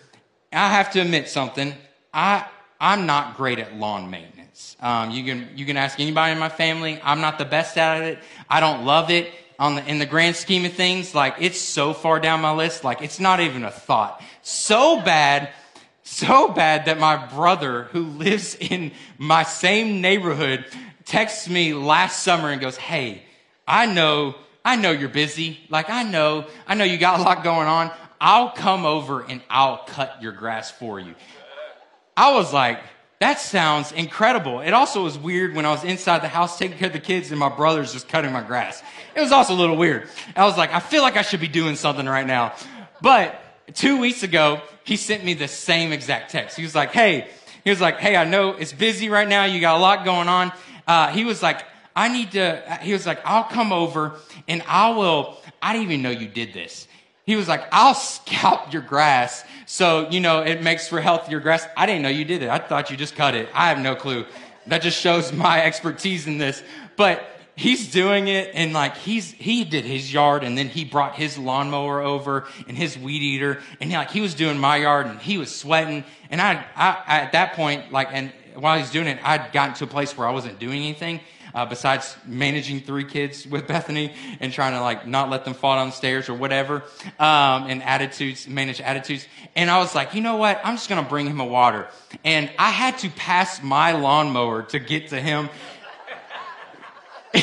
[0.52, 1.74] I have to admit something.
[2.14, 2.46] I,
[2.86, 4.78] I'm not great at lawn maintenance.
[4.80, 7.00] Um, you can you can ask anybody in my family.
[7.04, 8.20] I'm not the best at it.
[8.48, 9.34] I don't love it.
[9.58, 12.84] On the, in the grand scheme of things, like it's so far down my list,
[12.84, 14.22] like it's not even a thought.
[14.44, 15.50] So bad,
[16.04, 20.64] so bad that my brother, who lives in my same neighborhood,
[21.06, 23.24] texts me last summer and goes, "Hey,
[23.68, 25.60] I know, I know you're busy.
[25.70, 27.90] Like I know, I know you got a lot going on.
[28.22, 31.16] I'll come over and I'll cut your grass for you."
[32.18, 32.80] I was like,
[33.20, 34.60] that sounds incredible.
[34.60, 37.32] It also was weird when I was inside the house taking care of the kids
[37.32, 38.84] and my brother's just cutting my grass.
[39.16, 40.10] It was also a little weird.
[40.36, 42.54] I was like, I feel like I should be doing something right now.
[43.02, 43.40] But
[43.74, 46.58] two weeks ago, he sent me the same exact text.
[46.58, 47.28] He was like, hey,
[47.64, 49.46] he was like, hey, I know it's busy right now.
[49.46, 50.52] You got a lot going on.
[50.88, 51.64] Uh, he was like,
[51.96, 56.02] I need to, he was like, I'll come over and I will, I didn't even
[56.02, 56.88] know you did this.
[57.26, 61.68] He was like, I'll scalp your grass so, you know, it makes for healthier grass.
[61.76, 62.50] I didn't know you did it.
[62.50, 63.50] I thought you just cut it.
[63.54, 64.26] I have no clue.
[64.68, 66.62] that just shows my expertise in this.
[66.96, 71.16] But he's doing it and like he's he did his yard and then he brought
[71.16, 75.08] his lawnmower over and his weed eater and he, like he was doing my yard
[75.08, 79.08] and he was sweating and I, I at that point like and while he's doing
[79.08, 81.22] it I'd gotten to a place where I wasn't doing anything
[81.56, 85.76] uh, besides managing three kids with Bethany and trying to like not let them fall
[85.76, 86.84] down stairs or whatever
[87.18, 91.02] um, and attitudes manage attitudes and I was like you know what I'm just gonna
[91.02, 91.88] bring him a water
[92.24, 95.50] and I had to pass my lawnmower to get to him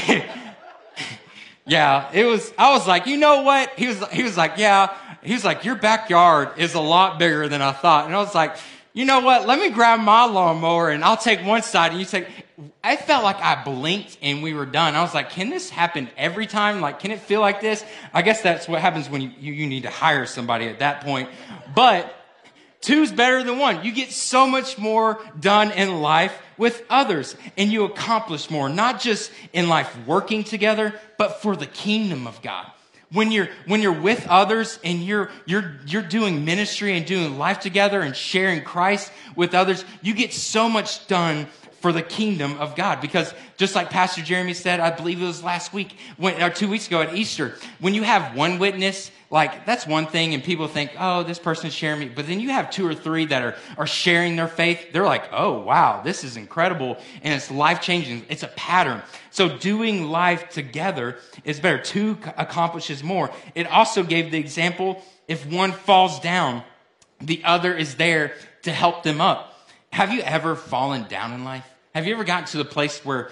[1.66, 3.70] yeah, it was, I was like, you know what?
[3.76, 4.96] He was, he was like, yeah.
[5.22, 8.06] He was like, your backyard is a lot bigger than I thought.
[8.06, 8.56] And I was like,
[8.94, 9.46] you know what?
[9.46, 12.26] Let me grab my lawnmower and I'll take one side and you take,
[12.84, 14.94] I felt like I blinked and we were done.
[14.94, 16.82] I was like, can this happen every time?
[16.82, 17.82] Like, can it feel like this?
[18.12, 21.30] I guess that's what happens when you, you, need to hire somebody at that point.
[21.74, 22.14] But
[22.82, 23.82] two's better than one.
[23.82, 29.00] You get so much more done in life with others and you accomplish more, not
[29.00, 32.70] just in life working together, but for the kingdom of God.
[33.12, 37.60] When you're, when you're with others and you're, you're, you're doing ministry and doing life
[37.60, 41.46] together and sharing Christ with others, you get so much done
[41.80, 43.00] for the kingdom of God.
[43.00, 46.68] Because just like Pastor Jeremy said, I believe it was last week, when, or two
[46.68, 50.68] weeks ago at Easter, when you have one witness like that's one thing and people
[50.68, 52.08] think oh this person's sharing me.
[52.14, 54.92] But then you have two or three that are, are sharing their faith.
[54.92, 59.02] They're like oh wow this is incredible and it's life changing it's a pattern.
[59.30, 61.82] So doing life together is better.
[61.82, 63.30] Two accomplishes more.
[63.54, 66.62] It also gave the example if one falls down
[67.20, 69.54] the other is there to help them up.
[69.92, 71.66] Have you ever fallen down in life?
[71.94, 73.30] Have you ever gotten to the place where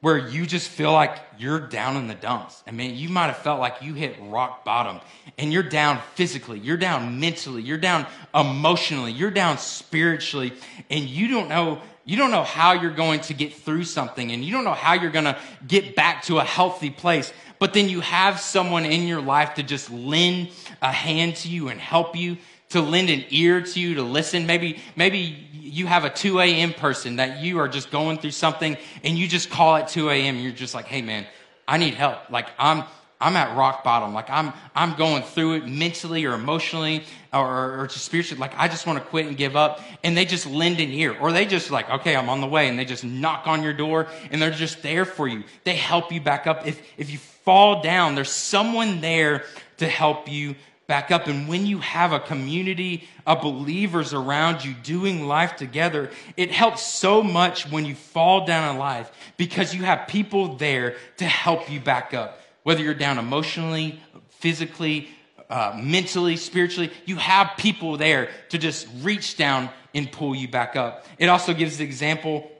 [0.00, 2.62] where you just feel like you're down in the dumps.
[2.66, 5.00] I mean, you might have felt like you hit rock bottom
[5.38, 10.52] and you're down physically, you're down mentally, you're down emotionally, you're down spiritually,
[10.88, 11.80] and you don't know.
[12.06, 14.94] You don't know how you're going to get through something and you don't know how
[14.94, 17.32] you're going to get back to a healthy place.
[17.60, 20.48] But then you have someone in your life to just lend
[20.82, 22.38] a hand to you and help you,
[22.70, 24.46] to lend an ear to you, to listen.
[24.46, 26.72] Maybe, maybe you have a 2 a.m.
[26.72, 30.36] person that you are just going through something and you just call at 2 a.m.
[30.36, 31.26] You're just like, hey man,
[31.66, 32.30] I need help.
[32.30, 32.84] Like I'm,
[33.20, 34.14] I'm at rock bottom.
[34.14, 38.40] Like I'm, I'm going through it mentally or emotionally or, or just spiritually.
[38.40, 39.80] Like I just want to quit and give up.
[40.02, 42.68] And they just lend an ear or they just like, okay, I'm on the way.
[42.68, 45.44] And they just knock on your door and they're just there for you.
[45.64, 46.66] They help you back up.
[46.66, 49.44] If, if you fall down, there's someone there
[49.78, 50.54] to help you
[50.90, 51.28] back up.
[51.28, 56.82] And when you have a community of believers around you doing life together, it helps
[56.82, 61.70] so much when you fall down in life because you have people there to help
[61.70, 62.40] you back up.
[62.64, 64.00] Whether you're down emotionally,
[64.40, 65.08] physically,
[65.48, 70.74] uh, mentally, spiritually, you have people there to just reach down and pull you back
[70.74, 71.06] up.
[71.18, 72.50] It also gives the example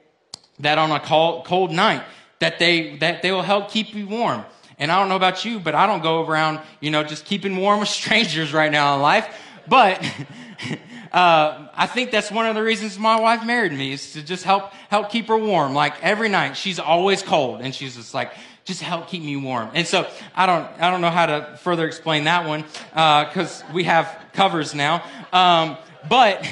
[0.59, 2.03] that on a cold, night,
[2.39, 4.45] that they, that they will help keep you warm.
[4.81, 7.55] And I don't know about you, but I don't go around, you know, just keeping
[7.55, 9.37] warm with strangers right now in life.
[9.67, 10.03] But
[11.13, 14.43] uh, I think that's one of the reasons my wife married me is to just
[14.43, 15.75] help help keep her warm.
[15.75, 18.33] Like every night, she's always cold, and she's just like,
[18.65, 19.69] just help keep me warm.
[19.75, 23.65] And so I don't I don't know how to further explain that one because uh,
[23.75, 25.03] we have covers now.
[25.31, 25.77] Um,
[26.09, 26.43] but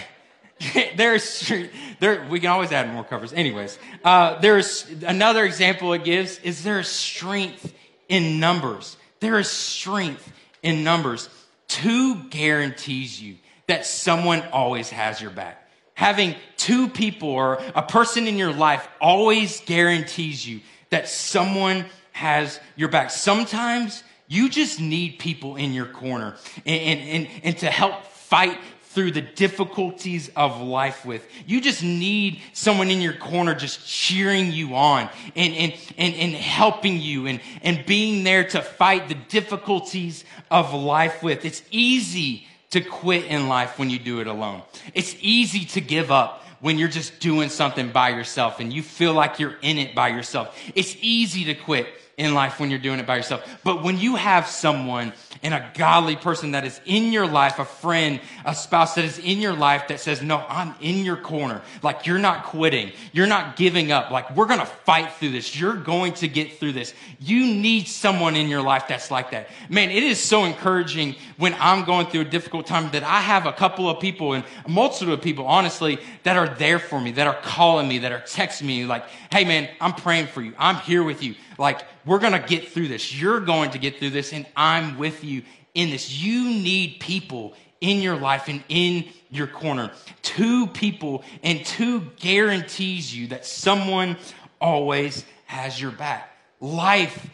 [0.95, 1.51] there's
[1.99, 3.33] there we can always add more covers.
[3.33, 7.73] Anyways, uh, there's another example it gives is there is strength
[8.09, 8.97] in numbers.
[9.21, 10.29] There is strength
[10.61, 11.29] in numbers.
[11.67, 15.69] Two guarantees you that someone always has your back.
[15.93, 22.59] Having two people or a person in your life always guarantees you that someone has
[22.75, 23.11] your back.
[23.11, 28.57] Sometimes you just need people in your corner and, and, and, and to help fight
[28.89, 31.23] through the difficulties of life with.
[31.45, 36.33] You just need someone in your corner just cheering you on and, and, and, and
[36.33, 41.45] helping you and, and being there to fight the difficulties of life with.
[41.45, 44.63] It's easy to quit in life when you do it alone.
[44.95, 49.13] It's easy to give up when you're just doing something by yourself and you feel
[49.13, 50.57] like you're in it by yourself.
[50.73, 51.87] It's easy to quit
[52.19, 53.59] in life when you're doing it by yourself.
[53.63, 57.65] But when you have someone and a godly person that is in your life, a
[57.65, 61.61] friend, a spouse that is in your life that says, no, I'm in your corner.
[61.81, 62.91] Like you're not quitting.
[63.13, 64.11] You're not giving up.
[64.11, 65.57] Like we're going to fight through this.
[65.57, 66.93] You're going to get through this.
[67.21, 69.47] You need someone in your life that's like that.
[69.69, 73.45] Man, it is so encouraging when I'm going through a difficult time that I have
[73.45, 77.11] a couple of people and a multitude of people, honestly, that are there for me,
[77.11, 80.53] that are calling me, that are texting me like, Hey man, I'm praying for you.
[80.57, 81.35] I'm here with you.
[81.59, 83.13] Like we're going to get through this.
[83.13, 85.43] You're going to get through this and I'm with you
[85.75, 86.11] in this.
[86.11, 89.91] You need people in your life and in your corner.
[90.21, 94.17] Two people and two guarantees you that someone
[94.59, 96.31] always has your back.
[96.59, 97.29] Life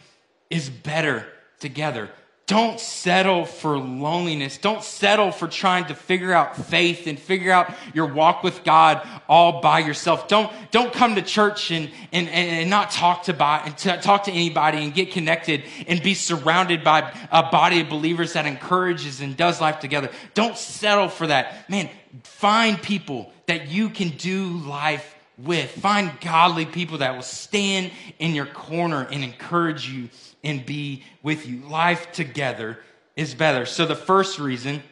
[0.50, 1.26] is better
[1.58, 2.10] together.
[2.46, 4.56] Don't settle for loneliness.
[4.56, 9.04] Don't settle for trying to figure out faith and figure out your walk with God
[9.28, 10.28] all by yourself.
[10.28, 14.24] Don't, don't come to church and, and, and not talk to, by, and to, talk
[14.24, 19.20] to anybody and get connected and be surrounded by a body of believers that encourages
[19.20, 20.08] and does life together.
[20.34, 21.68] Don't settle for that.
[21.68, 21.90] Man,
[22.22, 25.68] find people that you can do life with.
[25.70, 30.10] Find godly people that will stand in your corner and encourage you
[30.44, 31.60] and be with you.
[31.68, 32.78] Life together
[33.16, 33.66] is better.
[33.66, 34.82] So, the first reason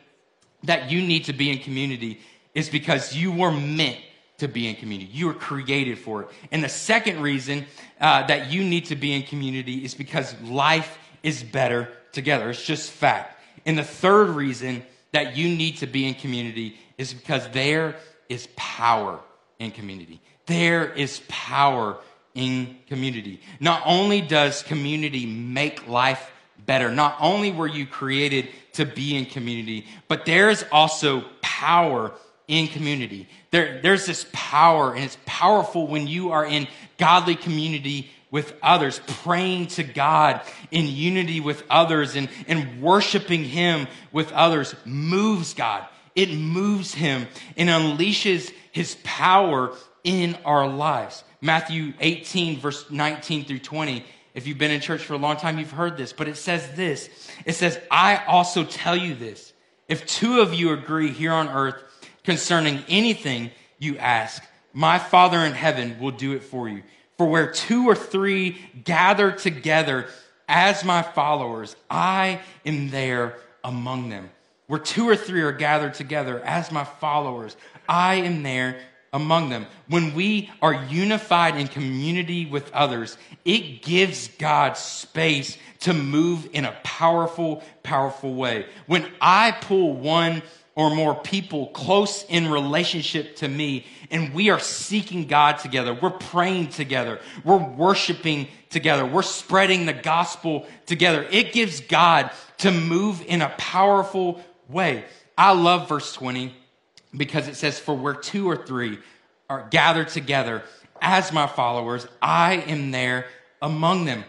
[0.65, 2.21] that you need to be in community
[2.55, 3.99] is because you were meant
[4.39, 5.11] to be in community.
[5.13, 6.29] You were created for it.
[6.51, 7.67] And the second reason
[8.01, 12.51] uh, that you need to be in community is because life is better together.
[12.51, 13.41] It's just fact.
[13.67, 17.97] And the third reason that you need to be in community is because there
[18.29, 19.21] is power
[19.59, 20.21] in community.
[20.47, 21.99] There is power
[22.35, 23.41] in community.
[23.61, 26.31] Not only does community make life
[26.67, 32.13] better, not only were you created to be in community, but there's also power
[32.49, 33.29] in community.
[33.51, 36.67] There, there's this power, and it's powerful when you are in
[36.99, 40.41] godly community with others, praying to God
[40.73, 45.87] in unity with others and, and worshiping Him with others moves God.
[46.17, 49.73] It moves Him and unleashes His power
[50.05, 51.25] in our lives.
[51.41, 54.05] Matthew 18, verse 19 through 20.
[54.35, 56.69] If you've been in church for a long time, you've heard this, but it says
[56.77, 57.09] this
[57.45, 59.53] It says, I also tell you this.
[59.89, 61.77] If two of you agree here on earth
[62.25, 66.83] concerning anything you ask, my Father in heaven will do it for you.
[67.17, 70.09] For where two or three gather together
[70.49, 74.31] as my followers, I am there among them.
[74.67, 77.57] Where two or three are gathered together as my followers,
[77.89, 78.81] I am there
[79.15, 79.67] among them.
[79.89, 86.65] When we are unified in community with others, it gives God space to move in
[86.65, 88.67] a powerful, powerful way.
[88.87, 90.43] When I pull one
[90.75, 96.11] or more people close in relationship to me and we are seeking God together, we're
[96.11, 103.23] praying together, we're worshiping together, we're spreading the gospel together, it gives God to move
[103.29, 105.05] in a powerful way.
[105.39, 106.53] I love verse 20
[107.17, 108.99] because it says, For where two or three
[109.49, 110.63] are gathered together
[111.01, 113.27] as my followers, I am there
[113.61, 114.25] among them.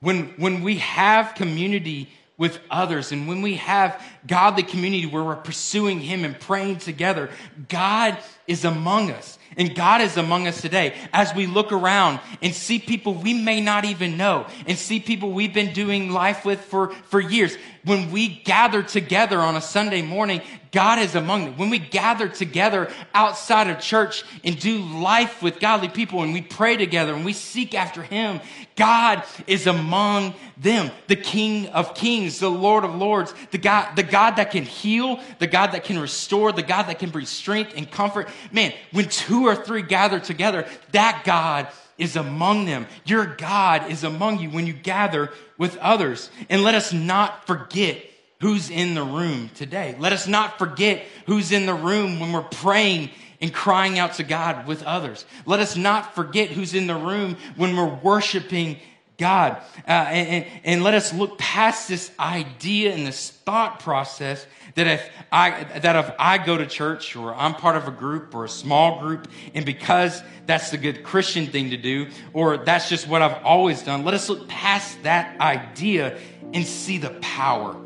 [0.00, 2.08] When, when we have community
[2.40, 7.28] with others and when we have godly community where we're pursuing Him and praying together,
[7.68, 9.38] God is among us.
[9.58, 13.60] And God is among us today as we look around and see people we may
[13.60, 17.58] not even know and see people we've been doing life with for, for years.
[17.84, 21.56] When we gather together on a Sunday morning, God is among them.
[21.56, 26.42] When we gather together outside of church and do life with godly people and we
[26.42, 28.40] pray together and we seek after Him,
[28.76, 30.90] God is among them.
[31.08, 35.18] The King of Kings, the Lord of Lords, the God, the God that can heal,
[35.38, 38.28] the God that can restore, the God that can bring strength and comfort.
[38.52, 41.68] Man, when two or three gather together, that God
[42.00, 42.86] is among them.
[43.04, 46.30] Your God is among you when you gather with others.
[46.48, 48.02] And let us not forget
[48.40, 49.94] who's in the room today.
[49.98, 53.10] Let us not forget who's in the room when we're praying
[53.40, 55.24] and crying out to God with others.
[55.46, 58.78] Let us not forget who's in the room when we're worshiping
[59.18, 59.58] God.
[59.86, 65.10] Uh, and, and let us look past this idea and this thought process that if
[65.32, 68.48] I, that if I go to church or I'm part of a group or a
[68.48, 73.22] small group, and because that's the good Christian thing to do, or that's just what
[73.22, 76.18] I've always done, let us look past that idea
[76.52, 77.76] and see the power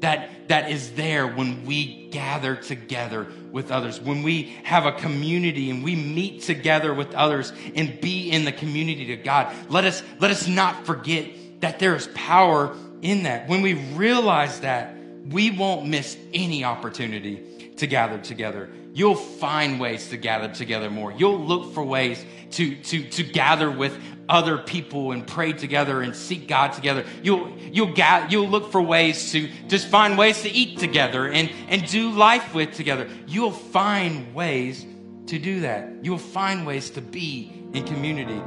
[0.00, 5.70] that, that is there when we gather together with others, when we have a community
[5.70, 9.54] and we meet together with others and be in the community to God.
[9.68, 11.28] Let us, let us not forget
[11.60, 13.48] that there is power in that.
[13.48, 14.96] When we realize that,
[15.28, 18.70] we won't miss any opportunity to gather together.
[18.92, 21.12] You'll find ways to gather together more.
[21.12, 23.96] You'll look for ways to, to, to gather with
[24.28, 27.04] other people and pray together and seek God together.
[27.22, 31.50] You'll, you'll, ga- you'll look for ways to just find ways to eat together and,
[31.68, 33.08] and do life with together.
[33.26, 34.84] You'll find ways
[35.26, 35.88] to do that.
[36.02, 38.40] You'll find ways to be in community.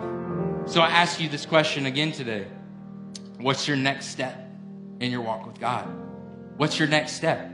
[0.66, 2.48] So I ask you this question again today
[3.38, 4.38] What's your next step
[5.02, 6.03] in your walk with God?
[6.58, 7.52] What's your next step?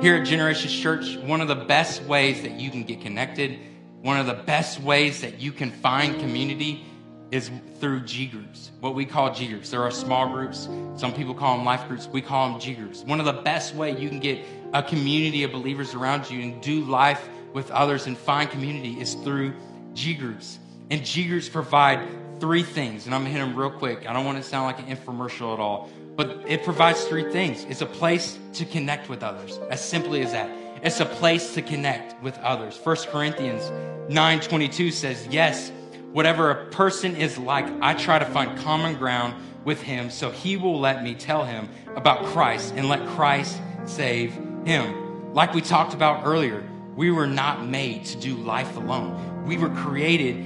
[0.00, 3.58] Here at Generations Church, one of the best ways that you can get connected,
[4.00, 6.86] one of the best ways that you can find community
[7.30, 9.68] is through G groups, what we call G groups.
[9.68, 10.66] There are small groups.
[10.96, 12.06] Some people call them life groups.
[12.06, 13.02] We call them G groups.
[13.02, 14.42] One of the best way you can get
[14.72, 19.14] a community of believers around you and do life with others and find community is
[19.14, 19.52] through
[19.92, 20.58] G groups.
[20.90, 22.08] And G groups provide
[22.40, 24.08] three things, and I'm gonna hit them real quick.
[24.08, 27.64] I don't want to sound like an infomercial at all, but it provides three things.
[27.68, 30.50] It's a place to connect with others, as simply as that.
[30.82, 32.78] It's a place to connect with others.
[32.82, 33.70] 1 Corinthians
[34.08, 35.70] 9:22 says, "Yes,
[36.12, 40.56] whatever a person is like, I try to find common ground with him, so he
[40.56, 45.92] will let me tell him about Christ and let Christ save him." Like we talked
[45.92, 46.62] about earlier,
[46.94, 49.44] we were not made to do life alone.
[49.44, 50.36] We were created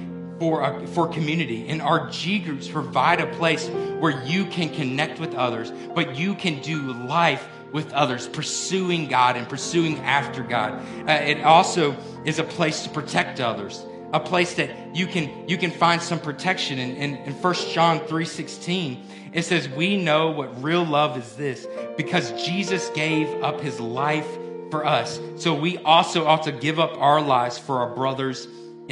[0.40, 1.68] for, for community.
[1.68, 6.34] And our G groups provide a place where you can connect with others, but you
[6.34, 10.82] can do life with others, pursuing God and pursuing after God.
[11.06, 15.56] Uh, it also is a place to protect others, a place that you can you
[15.56, 16.78] can find some protection.
[16.78, 21.68] In, in, in 1 John 3.16, it says, We know what real love is this,
[21.96, 24.26] because Jesus gave up his life
[24.70, 25.20] for us.
[25.36, 28.48] So we also ought to give up our lives for our brothers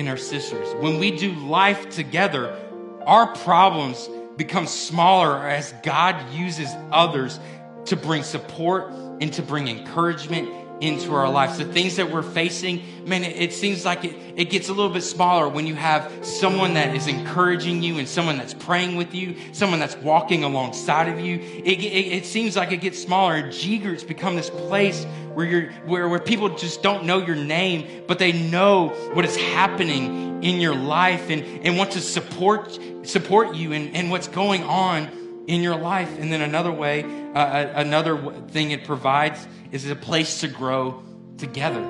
[0.06, 0.68] our sisters.
[0.80, 2.56] When we do life together,
[3.06, 7.40] our problems become smaller as God uses others
[7.86, 10.48] to bring support and to bring encouragement
[10.80, 11.58] into our lives.
[11.58, 14.92] The things that we're facing, man, it, it, seems like it, it gets a little
[14.92, 19.14] bit smaller when you have someone that is encouraging you and someone that's praying with
[19.14, 21.38] you, someone that's walking alongside of you.
[21.38, 23.50] It, it, it seems like it gets smaller.
[23.50, 25.04] G groups become this place
[25.34, 29.36] where you're where, where people just don't know your name, but they know what is
[29.36, 34.62] happening in your life and, and want to support support you and, and what's going
[34.64, 35.08] on
[35.48, 36.16] in your life.
[36.18, 37.02] And then another way,
[37.34, 41.02] uh, another thing it provides is a place to grow
[41.38, 41.82] together.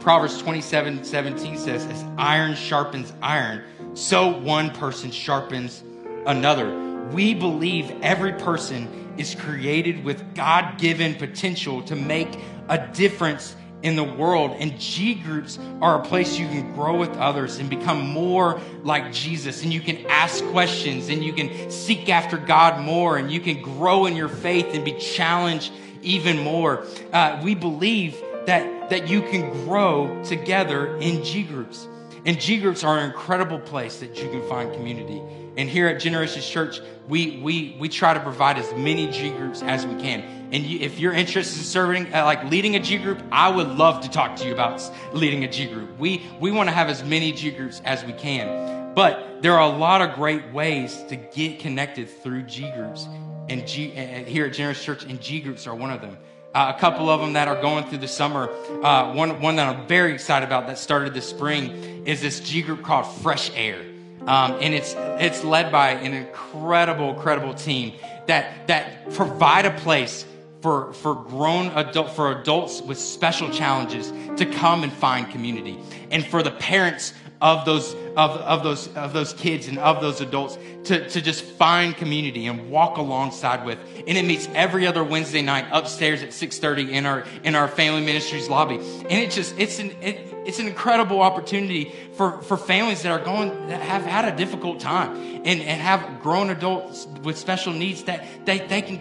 [0.00, 3.62] Proverbs 27 17 says, As iron sharpens iron,
[3.94, 5.84] so one person sharpens
[6.26, 6.74] another.
[7.12, 12.28] We believe every person is created with God given potential to make
[12.68, 14.52] a difference in the world.
[14.58, 19.12] And G groups are a place you can grow with others and become more like
[19.12, 19.62] Jesus.
[19.62, 23.62] And you can ask questions and you can seek after God more and you can
[23.62, 25.72] grow in your faith and be challenged
[26.02, 26.84] even more.
[27.12, 31.86] Uh, we believe that, that you can grow together in G groups.
[32.26, 35.22] And G groups are an incredible place that you can find community.
[35.60, 39.60] And here at Generations Church, we, we, we try to provide as many G groups
[39.60, 40.22] as we can.
[40.52, 43.68] And you, if you're interested in serving, uh, like leading a G group, I would
[43.68, 44.82] love to talk to you about
[45.12, 45.98] leading a G group.
[45.98, 48.94] We, we want to have as many G groups as we can.
[48.94, 53.06] But there are a lot of great ways to get connected through G groups.
[53.50, 56.16] And G, uh, here at Generations Church, and G groups are one of them.
[56.54, 58.48] Uh, a couple of them that are going through the summer.
[58.82, 62.62] Uh, one, one that I'm very excited about that started this spring is this G
[62.62, 63.89] group called Fresh Air.
[64.26, 67.94] Um, and it's it's led by an incredible, incredible team
[68.26, 70.26] that that provide a place
[70.60, 75.78] for for grown adult for adults with special challenges to come and find community,
[76.10, 80.20] and for the parents of those of, of those of those kids and of those
[80.20, 83.78] adults to, to just find community and walk alongside with.
[84.06, 88.04] And it meets every other Wednesday night upstairs at 6:30 in our in our family
[88.04, 88.76] ministries lobby.
[88.76, 93.24] And it just it's an it, it's an incredible opportunity for, for families that are
[93.24, 98.04] going that have had a difficult time and, and have grown adults with special needs
[98.04, 99.00] that they, they can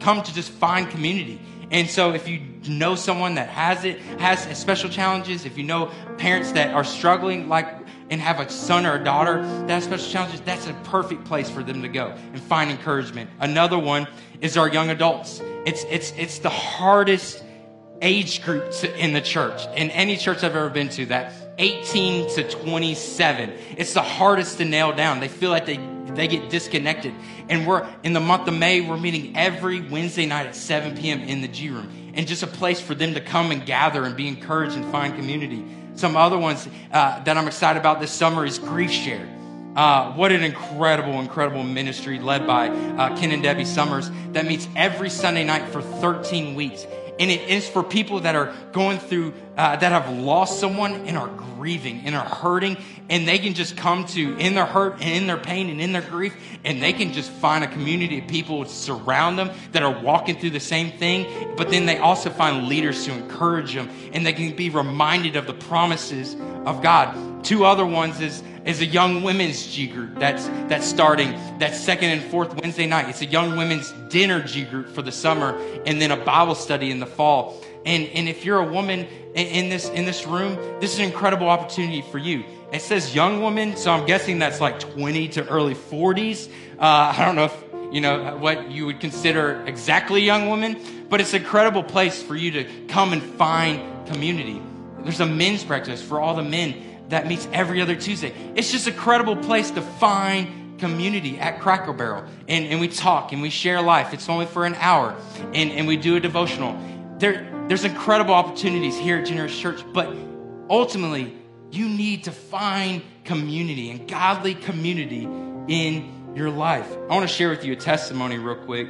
[0.00, 1.40] come to just find community.
[1.72, 5.90] And so if you know someone that has it, has special challenges, if you know
[6.18, 7.66] parents that are struggling like
[8.10, 11.48] and have a son or a daughter that has special challenges, that's a perfect place
[11.48, 13.30] for them to go and find encouragement.
[13.40, 14.06] Another one
[14.42, 15.40] is our young adults.
[15.64, 17.42] It's it's it's the hardest
[18.02, 22.28] age group to, in the church, in any church I've ever been to, that 18
[22.34, 23.52] to 27.
[23.76, 25.20] It's the hardest to nail down.
[25.20, 25.78] They feel like they,
[26.14, 27.14] they get disconnected.
[27.48, 31.20] And we're, in the month of May, we're meeting every Wednesday night at 7 p.m.
[31.20, 32.12] in the G room.
[32.14, 35.14] And just a place for them to come and gather and be encouraged and find
[35.14, 35.64] community.
[35.94, 39.40] Some other ones uh, that I'm excited about this summer is GriefShare.
[39.76, 44.68] Uh, what an incredible, incredible ministry led by uh, Ken and Debbie Summers that meets
[44.76, 46.86] every Sunday night for 13 weeks
[47.22, 51.16] and it is for people that are going through uh, that have lost someone and
[51.16, 52.76] are grieving and are hurting.
[53.08, 55.92] And they can just come to in their hurt and in their pain and in
[55.92, 59.84] their grief and they can just find a community of people to surround them that
[59.84, 61.54] are walking through the same thing.
[61.56, 65.46] But then they also find leaders to encourage them and they can be reminded of
[65.46, 66.34] the promises
[66.66, 67.44] of god.
[67.44, 72.10] Two other ones is is a young women's G group that's that's starting that second
[72.10, 73.08] and fourth Wednesday night.
[73.08, 75.56] It's a young women's dinner G group for the summer,
[75.86, 77.60] and then a Bible study in the fall.
[77.84, 81.48] And and if you're a woman in this in this room, this is an incredible
[81.48, 82.44] opportunity for you.
[82.72, 86.48] It says young woman, so I'm guessing that's like 20 to early 40s.
[86.78, 90.78] Uh, I don't know if you know, what you would consider exactly young women,
[91.10, 94.62] but it's an incredible place for you to come and find community.
[95.00, 96.74] There's a men's breakfast for all the men
[97.12, 98.32] that meets every other Tuesday.
[98.54, 102.24] It's just a credible place to find community at Cracker Barrel.
[102.48, 104.14] And, and we talk and we share life.
[104.14, 105.14] It's only for an hour.
[105.52, 106.74] And, and we do a devotional.
[107.18, 110.16] There, there's incredible opportunities here at Generations Church, but
[110.70, 111.36] ultimately,
[111.70, 115.28] you need to find community and godly community
[115.68, 116.90] in your life.
[117.10, 118.88] I want to share with you a testimony real quick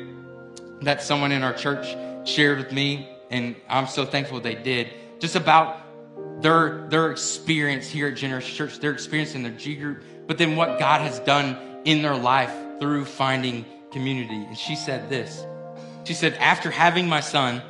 [0.82, 1.88] that someone in our church
[2.24, 5.81] shared with me, and I'm so thankful they did, just about
[6.42, 10.56] their, their experience here at Generations Church, their experience in their G group, but then
[10.56, 14.44] what God has done in their life through finding community.
[14.44, 15.44] And she said this
[16.04, 17.62] She said, After having my son,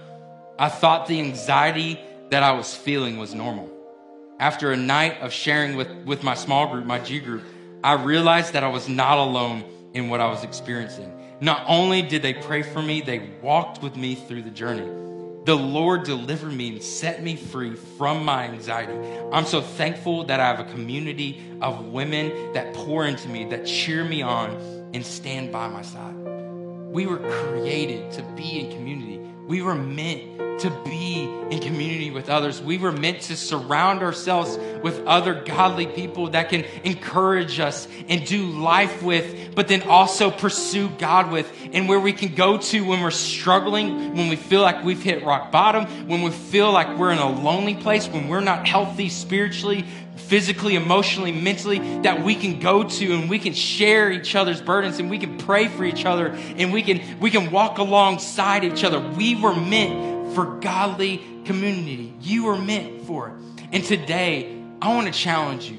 [0.58, 2.00] I thought the anxiety
[2.30, 3.70] that I was feeling was normal.
[4.38, 7.42] After a night of sharing with, with my small group, my G group,
[7.84, 11.12] I realized that I was not alone in what I was experiencing.
[11.40, 14.88] Not only did they pray for me, they walked with me through the journey.
[15.44, 18.92] The Lord delivered me and set me free from my anxiety.
[19.32, 23.66] I'm so thankful that I have a community of women that pour into me, that
[23.66, 24.50] cheer me on,
[24.94, 26.14] and stand by my side.
[26.14, 29.31] We were created to be in community.
[29.46, 32.60] We were meant to be in community with others.
[32.60, 38.24] We were meant to surround ourselves with other godly people that can encourage us and
[38.24, 42.84] do life with, but then also pursue God with, and where we can go to
[42.84, 46.96] when we're struggling, when we feel like we've hit rock bottom, when we feel like
[46.96, 49.84] we're in a lonely place, when we're not healthy spiritually,
[50.16, 54.98] physically, emotionally, mentally, that we can go to and we can share each other's burdens
[54.98, 58.84] and we can pray for each other and we can we can walk alongside each
[58.84, 59.00] other.
[59.00, 62.14] We were meant for godly community.
[62.20, 63.34] You were meant for it.
[63.72, 65.78] And today, I want to challenge you.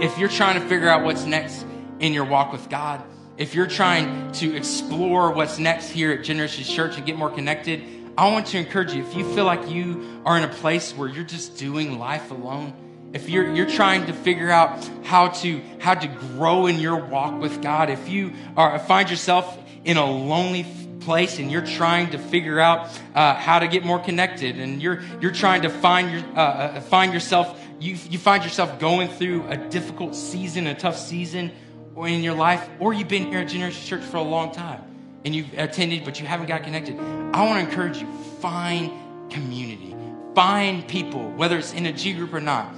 [0.00, 1.64] If you're trying to figure out what's next
[2.00, 3.02] in your walk with God,
[3.38, 7.82] if you're trying to explore what's next here at Generations Church and get more connected,
[8.16, 9.04] I want to encourage you.
[9.04, 12.72] If you feel like you are in a place where you're just doing life alone,
[13.16, 17.40] if you're, you're trying to figure out how to how to grow in your walk
[17.40, 20.66] with God, if you are find yourself in a lonely
[21.00, 25.00] place and you're trying to figure out uh, how to get more connected, and you're
[25.20, 29.46] you're trying to find your uh, uh, find yourself you you find yourself going through
[29.48, 31.52] a difficult season, a tough season
[31.96, 34.82] in your life, or you've been here at Generations Church for a long time
[35.24, 36.98] and you've attended but you haven't got connected.
[37.32, 38.06] I want to encourage you
[38.40, 38.92] find
[39.30, 39.96] community.
[40.34, 42.74] Find people, whether it's in a G group or not.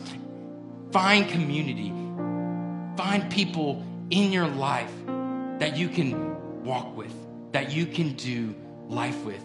[0.93, 1.93] Find community.
[2.97, 4.93] Find people in your life
[5.59, 7.13] that you can walk with,
[7.53, 8.55] that you can do
[8.89, 9.45] life with.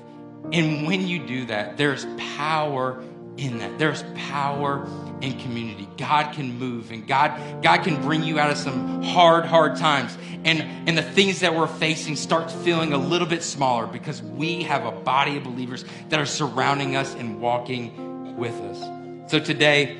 [0.51, 2.05] And when you do that, there's
[2.37, 3.03] power
[3.37, 3.79] in that.
[3.79, 4.87] There's power
[5.21, 5.87] in community.
[5.97, 10.17] God can move and God God can bring you out of some hard hard times.
[10.43, 14.63] And and the things that we're facing start feeling a little bit smaller because we
[14.63, 19.31] have a body of believers that are surrounding us and walking with us.
[19.31, 19.97] So today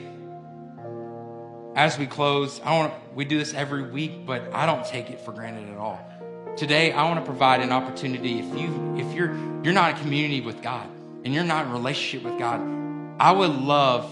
[1.75, 5.19] as we close, I want we do this every week, but I don't take it
[5.19, 5.99] for granted at all.
[6.55, 8.39] Today, I want to provide an opportunity.
[8.39, 10.87] If you if you're you're not in community with God
[11.23, 12.61] and you're not in relationship with God,
[13.19, 14.11] I would love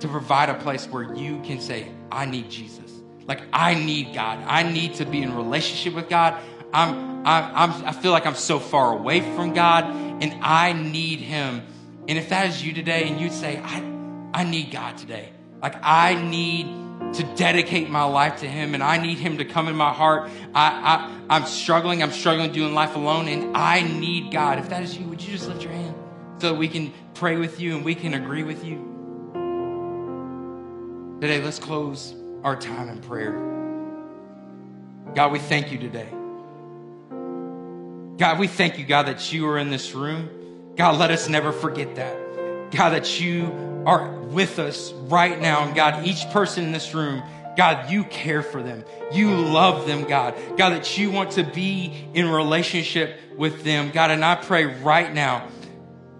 [0.00, 2.90] to provide a place where you can say, "I need Jesus."
[3.26, 4.40] Like I need God.
[4.46, 6.36] I need to be in relationship with God.
[6.72, 11.20] I'm I, I'm I feel like I'm so far away from God, and I need
[11.20, 11.62] Him.
[12.08, 13.82] And if that is you today, and you'd say, "I
[14.34, 15.30] I need God today."
[15.62, 16.66] Like, I need
[17.14, 20.30] to dedicate my life to Him and I need Him to come in my heart.
[20.54, 22.02] I, I, I'm struggling.
[22.02, 24.58] I'm struggling doing life alone and I need God.
[24.58, 25.94] If that is you, would you just lift your hand
[26.38, 28.86] so that we can pray with you and we can agree with you?
[31.20, 33.32] Today, let's close our time in prayer.
[35.14, 36.08] God, we thank you today.
[38.16, 40.74] God, we thank you, God, that you are in this room.
[40.76, 42.16] God, let us never forget that.
[42.70, 45.64] God, that you are with us right now.
[45.64, 47.22] And God, each person in this room,
[47.56, 48.84] God, you care for them.
[49.12, 50.34] You love them, God.
[50.56, 53.90] God, that you want to be in relationship with them.
[53.90, 55.48] God, and I pray right now,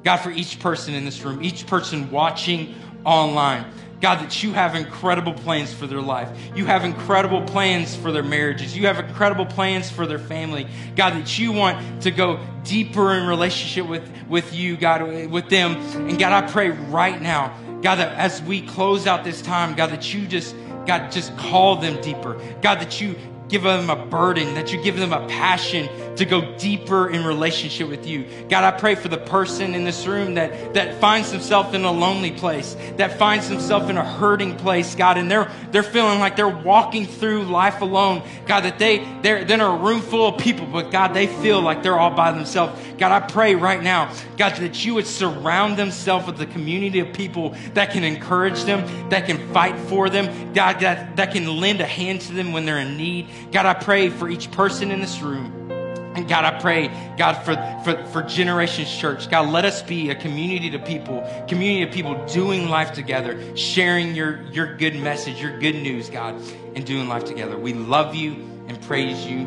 [0.05, 2.75] God, for each person in this room, each person watching
[3.05, 3.71] online.
[4.01, 6.31] God, that you have incredible plans for their life.
[6.55, 8.75] You have incredible plans for their marriages.
[8.75, 10.67] You have incredible plans for their family.
[10.97, 15.77] God, that you want to go deeper in relationship with, with you, God, with them.
[16.09, 19.91] And God, I pray right now, God, that as we close out this time, God,
[19.91, 20.55] that you just,
[20.87, 22.41] God, just call them deeper.
[22.63, 23.17] God, that you
[23.51, 27.89] give them a burden, that you give them a passion to go deeper in relationship
[27.89, 28.27] with you.
[28.49, 31.91] God, I pray for the person in this room that, that finds himself in a
[31.91, 36.37] lonely place, that finds himself in a hurting place, God, and they're, they're feeling like
[36.37, 38.23] they're walking through life alone.
[38.47, 41.61] God, that they, they're, they're in a room full of people, but God, they feel
[41.61, 42.81] like they're all by themselves.
[42.99, 47.13] God, I pray right now, God, that you would surround themselves with a community of
[47.15, 51.81] people that can encourage them, that can fight for them, God, that, that can lend
[51.81, 53.29] a hand to them when they're in need.
[53.53, 55.71] God, I pray for each person in this room.
[56.15, 60.15] And God, I pray, God, for, for, for Generations Church, God, let us be a
[60.15, 65.59] community of people, community of people doing life together, sharing your, your good message, your
[65.61, 66.35] good news, God,
[66.75, 67.57] and doing life together.
[67.57, 68.33] We love you
[68.67, 69.47] and praise you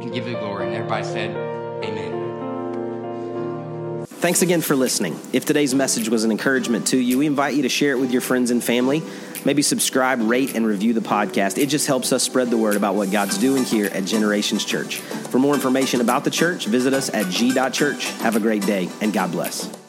[0.00, 0.66] and give you glory.
[0.66, 1.34] And everybody said,
[1.84, 2.18] Amen.
[4.06, 5.18] Thanks again for listening.
[5.32, 8.10] If today's message was an encouragement to you, we invite you to share it with
[8.10, 9.00] your friends and family.
[9.44, 11.58] Maybe subscribe, rate, and review the podcast.
[11.58, 14.96] It just helps us spread the word about what God's doing here at Generations Church.
[14.96, 18.10] For more information about the church, visit us at g.church.
[18.20, 19.87] Have a great day, and God bless.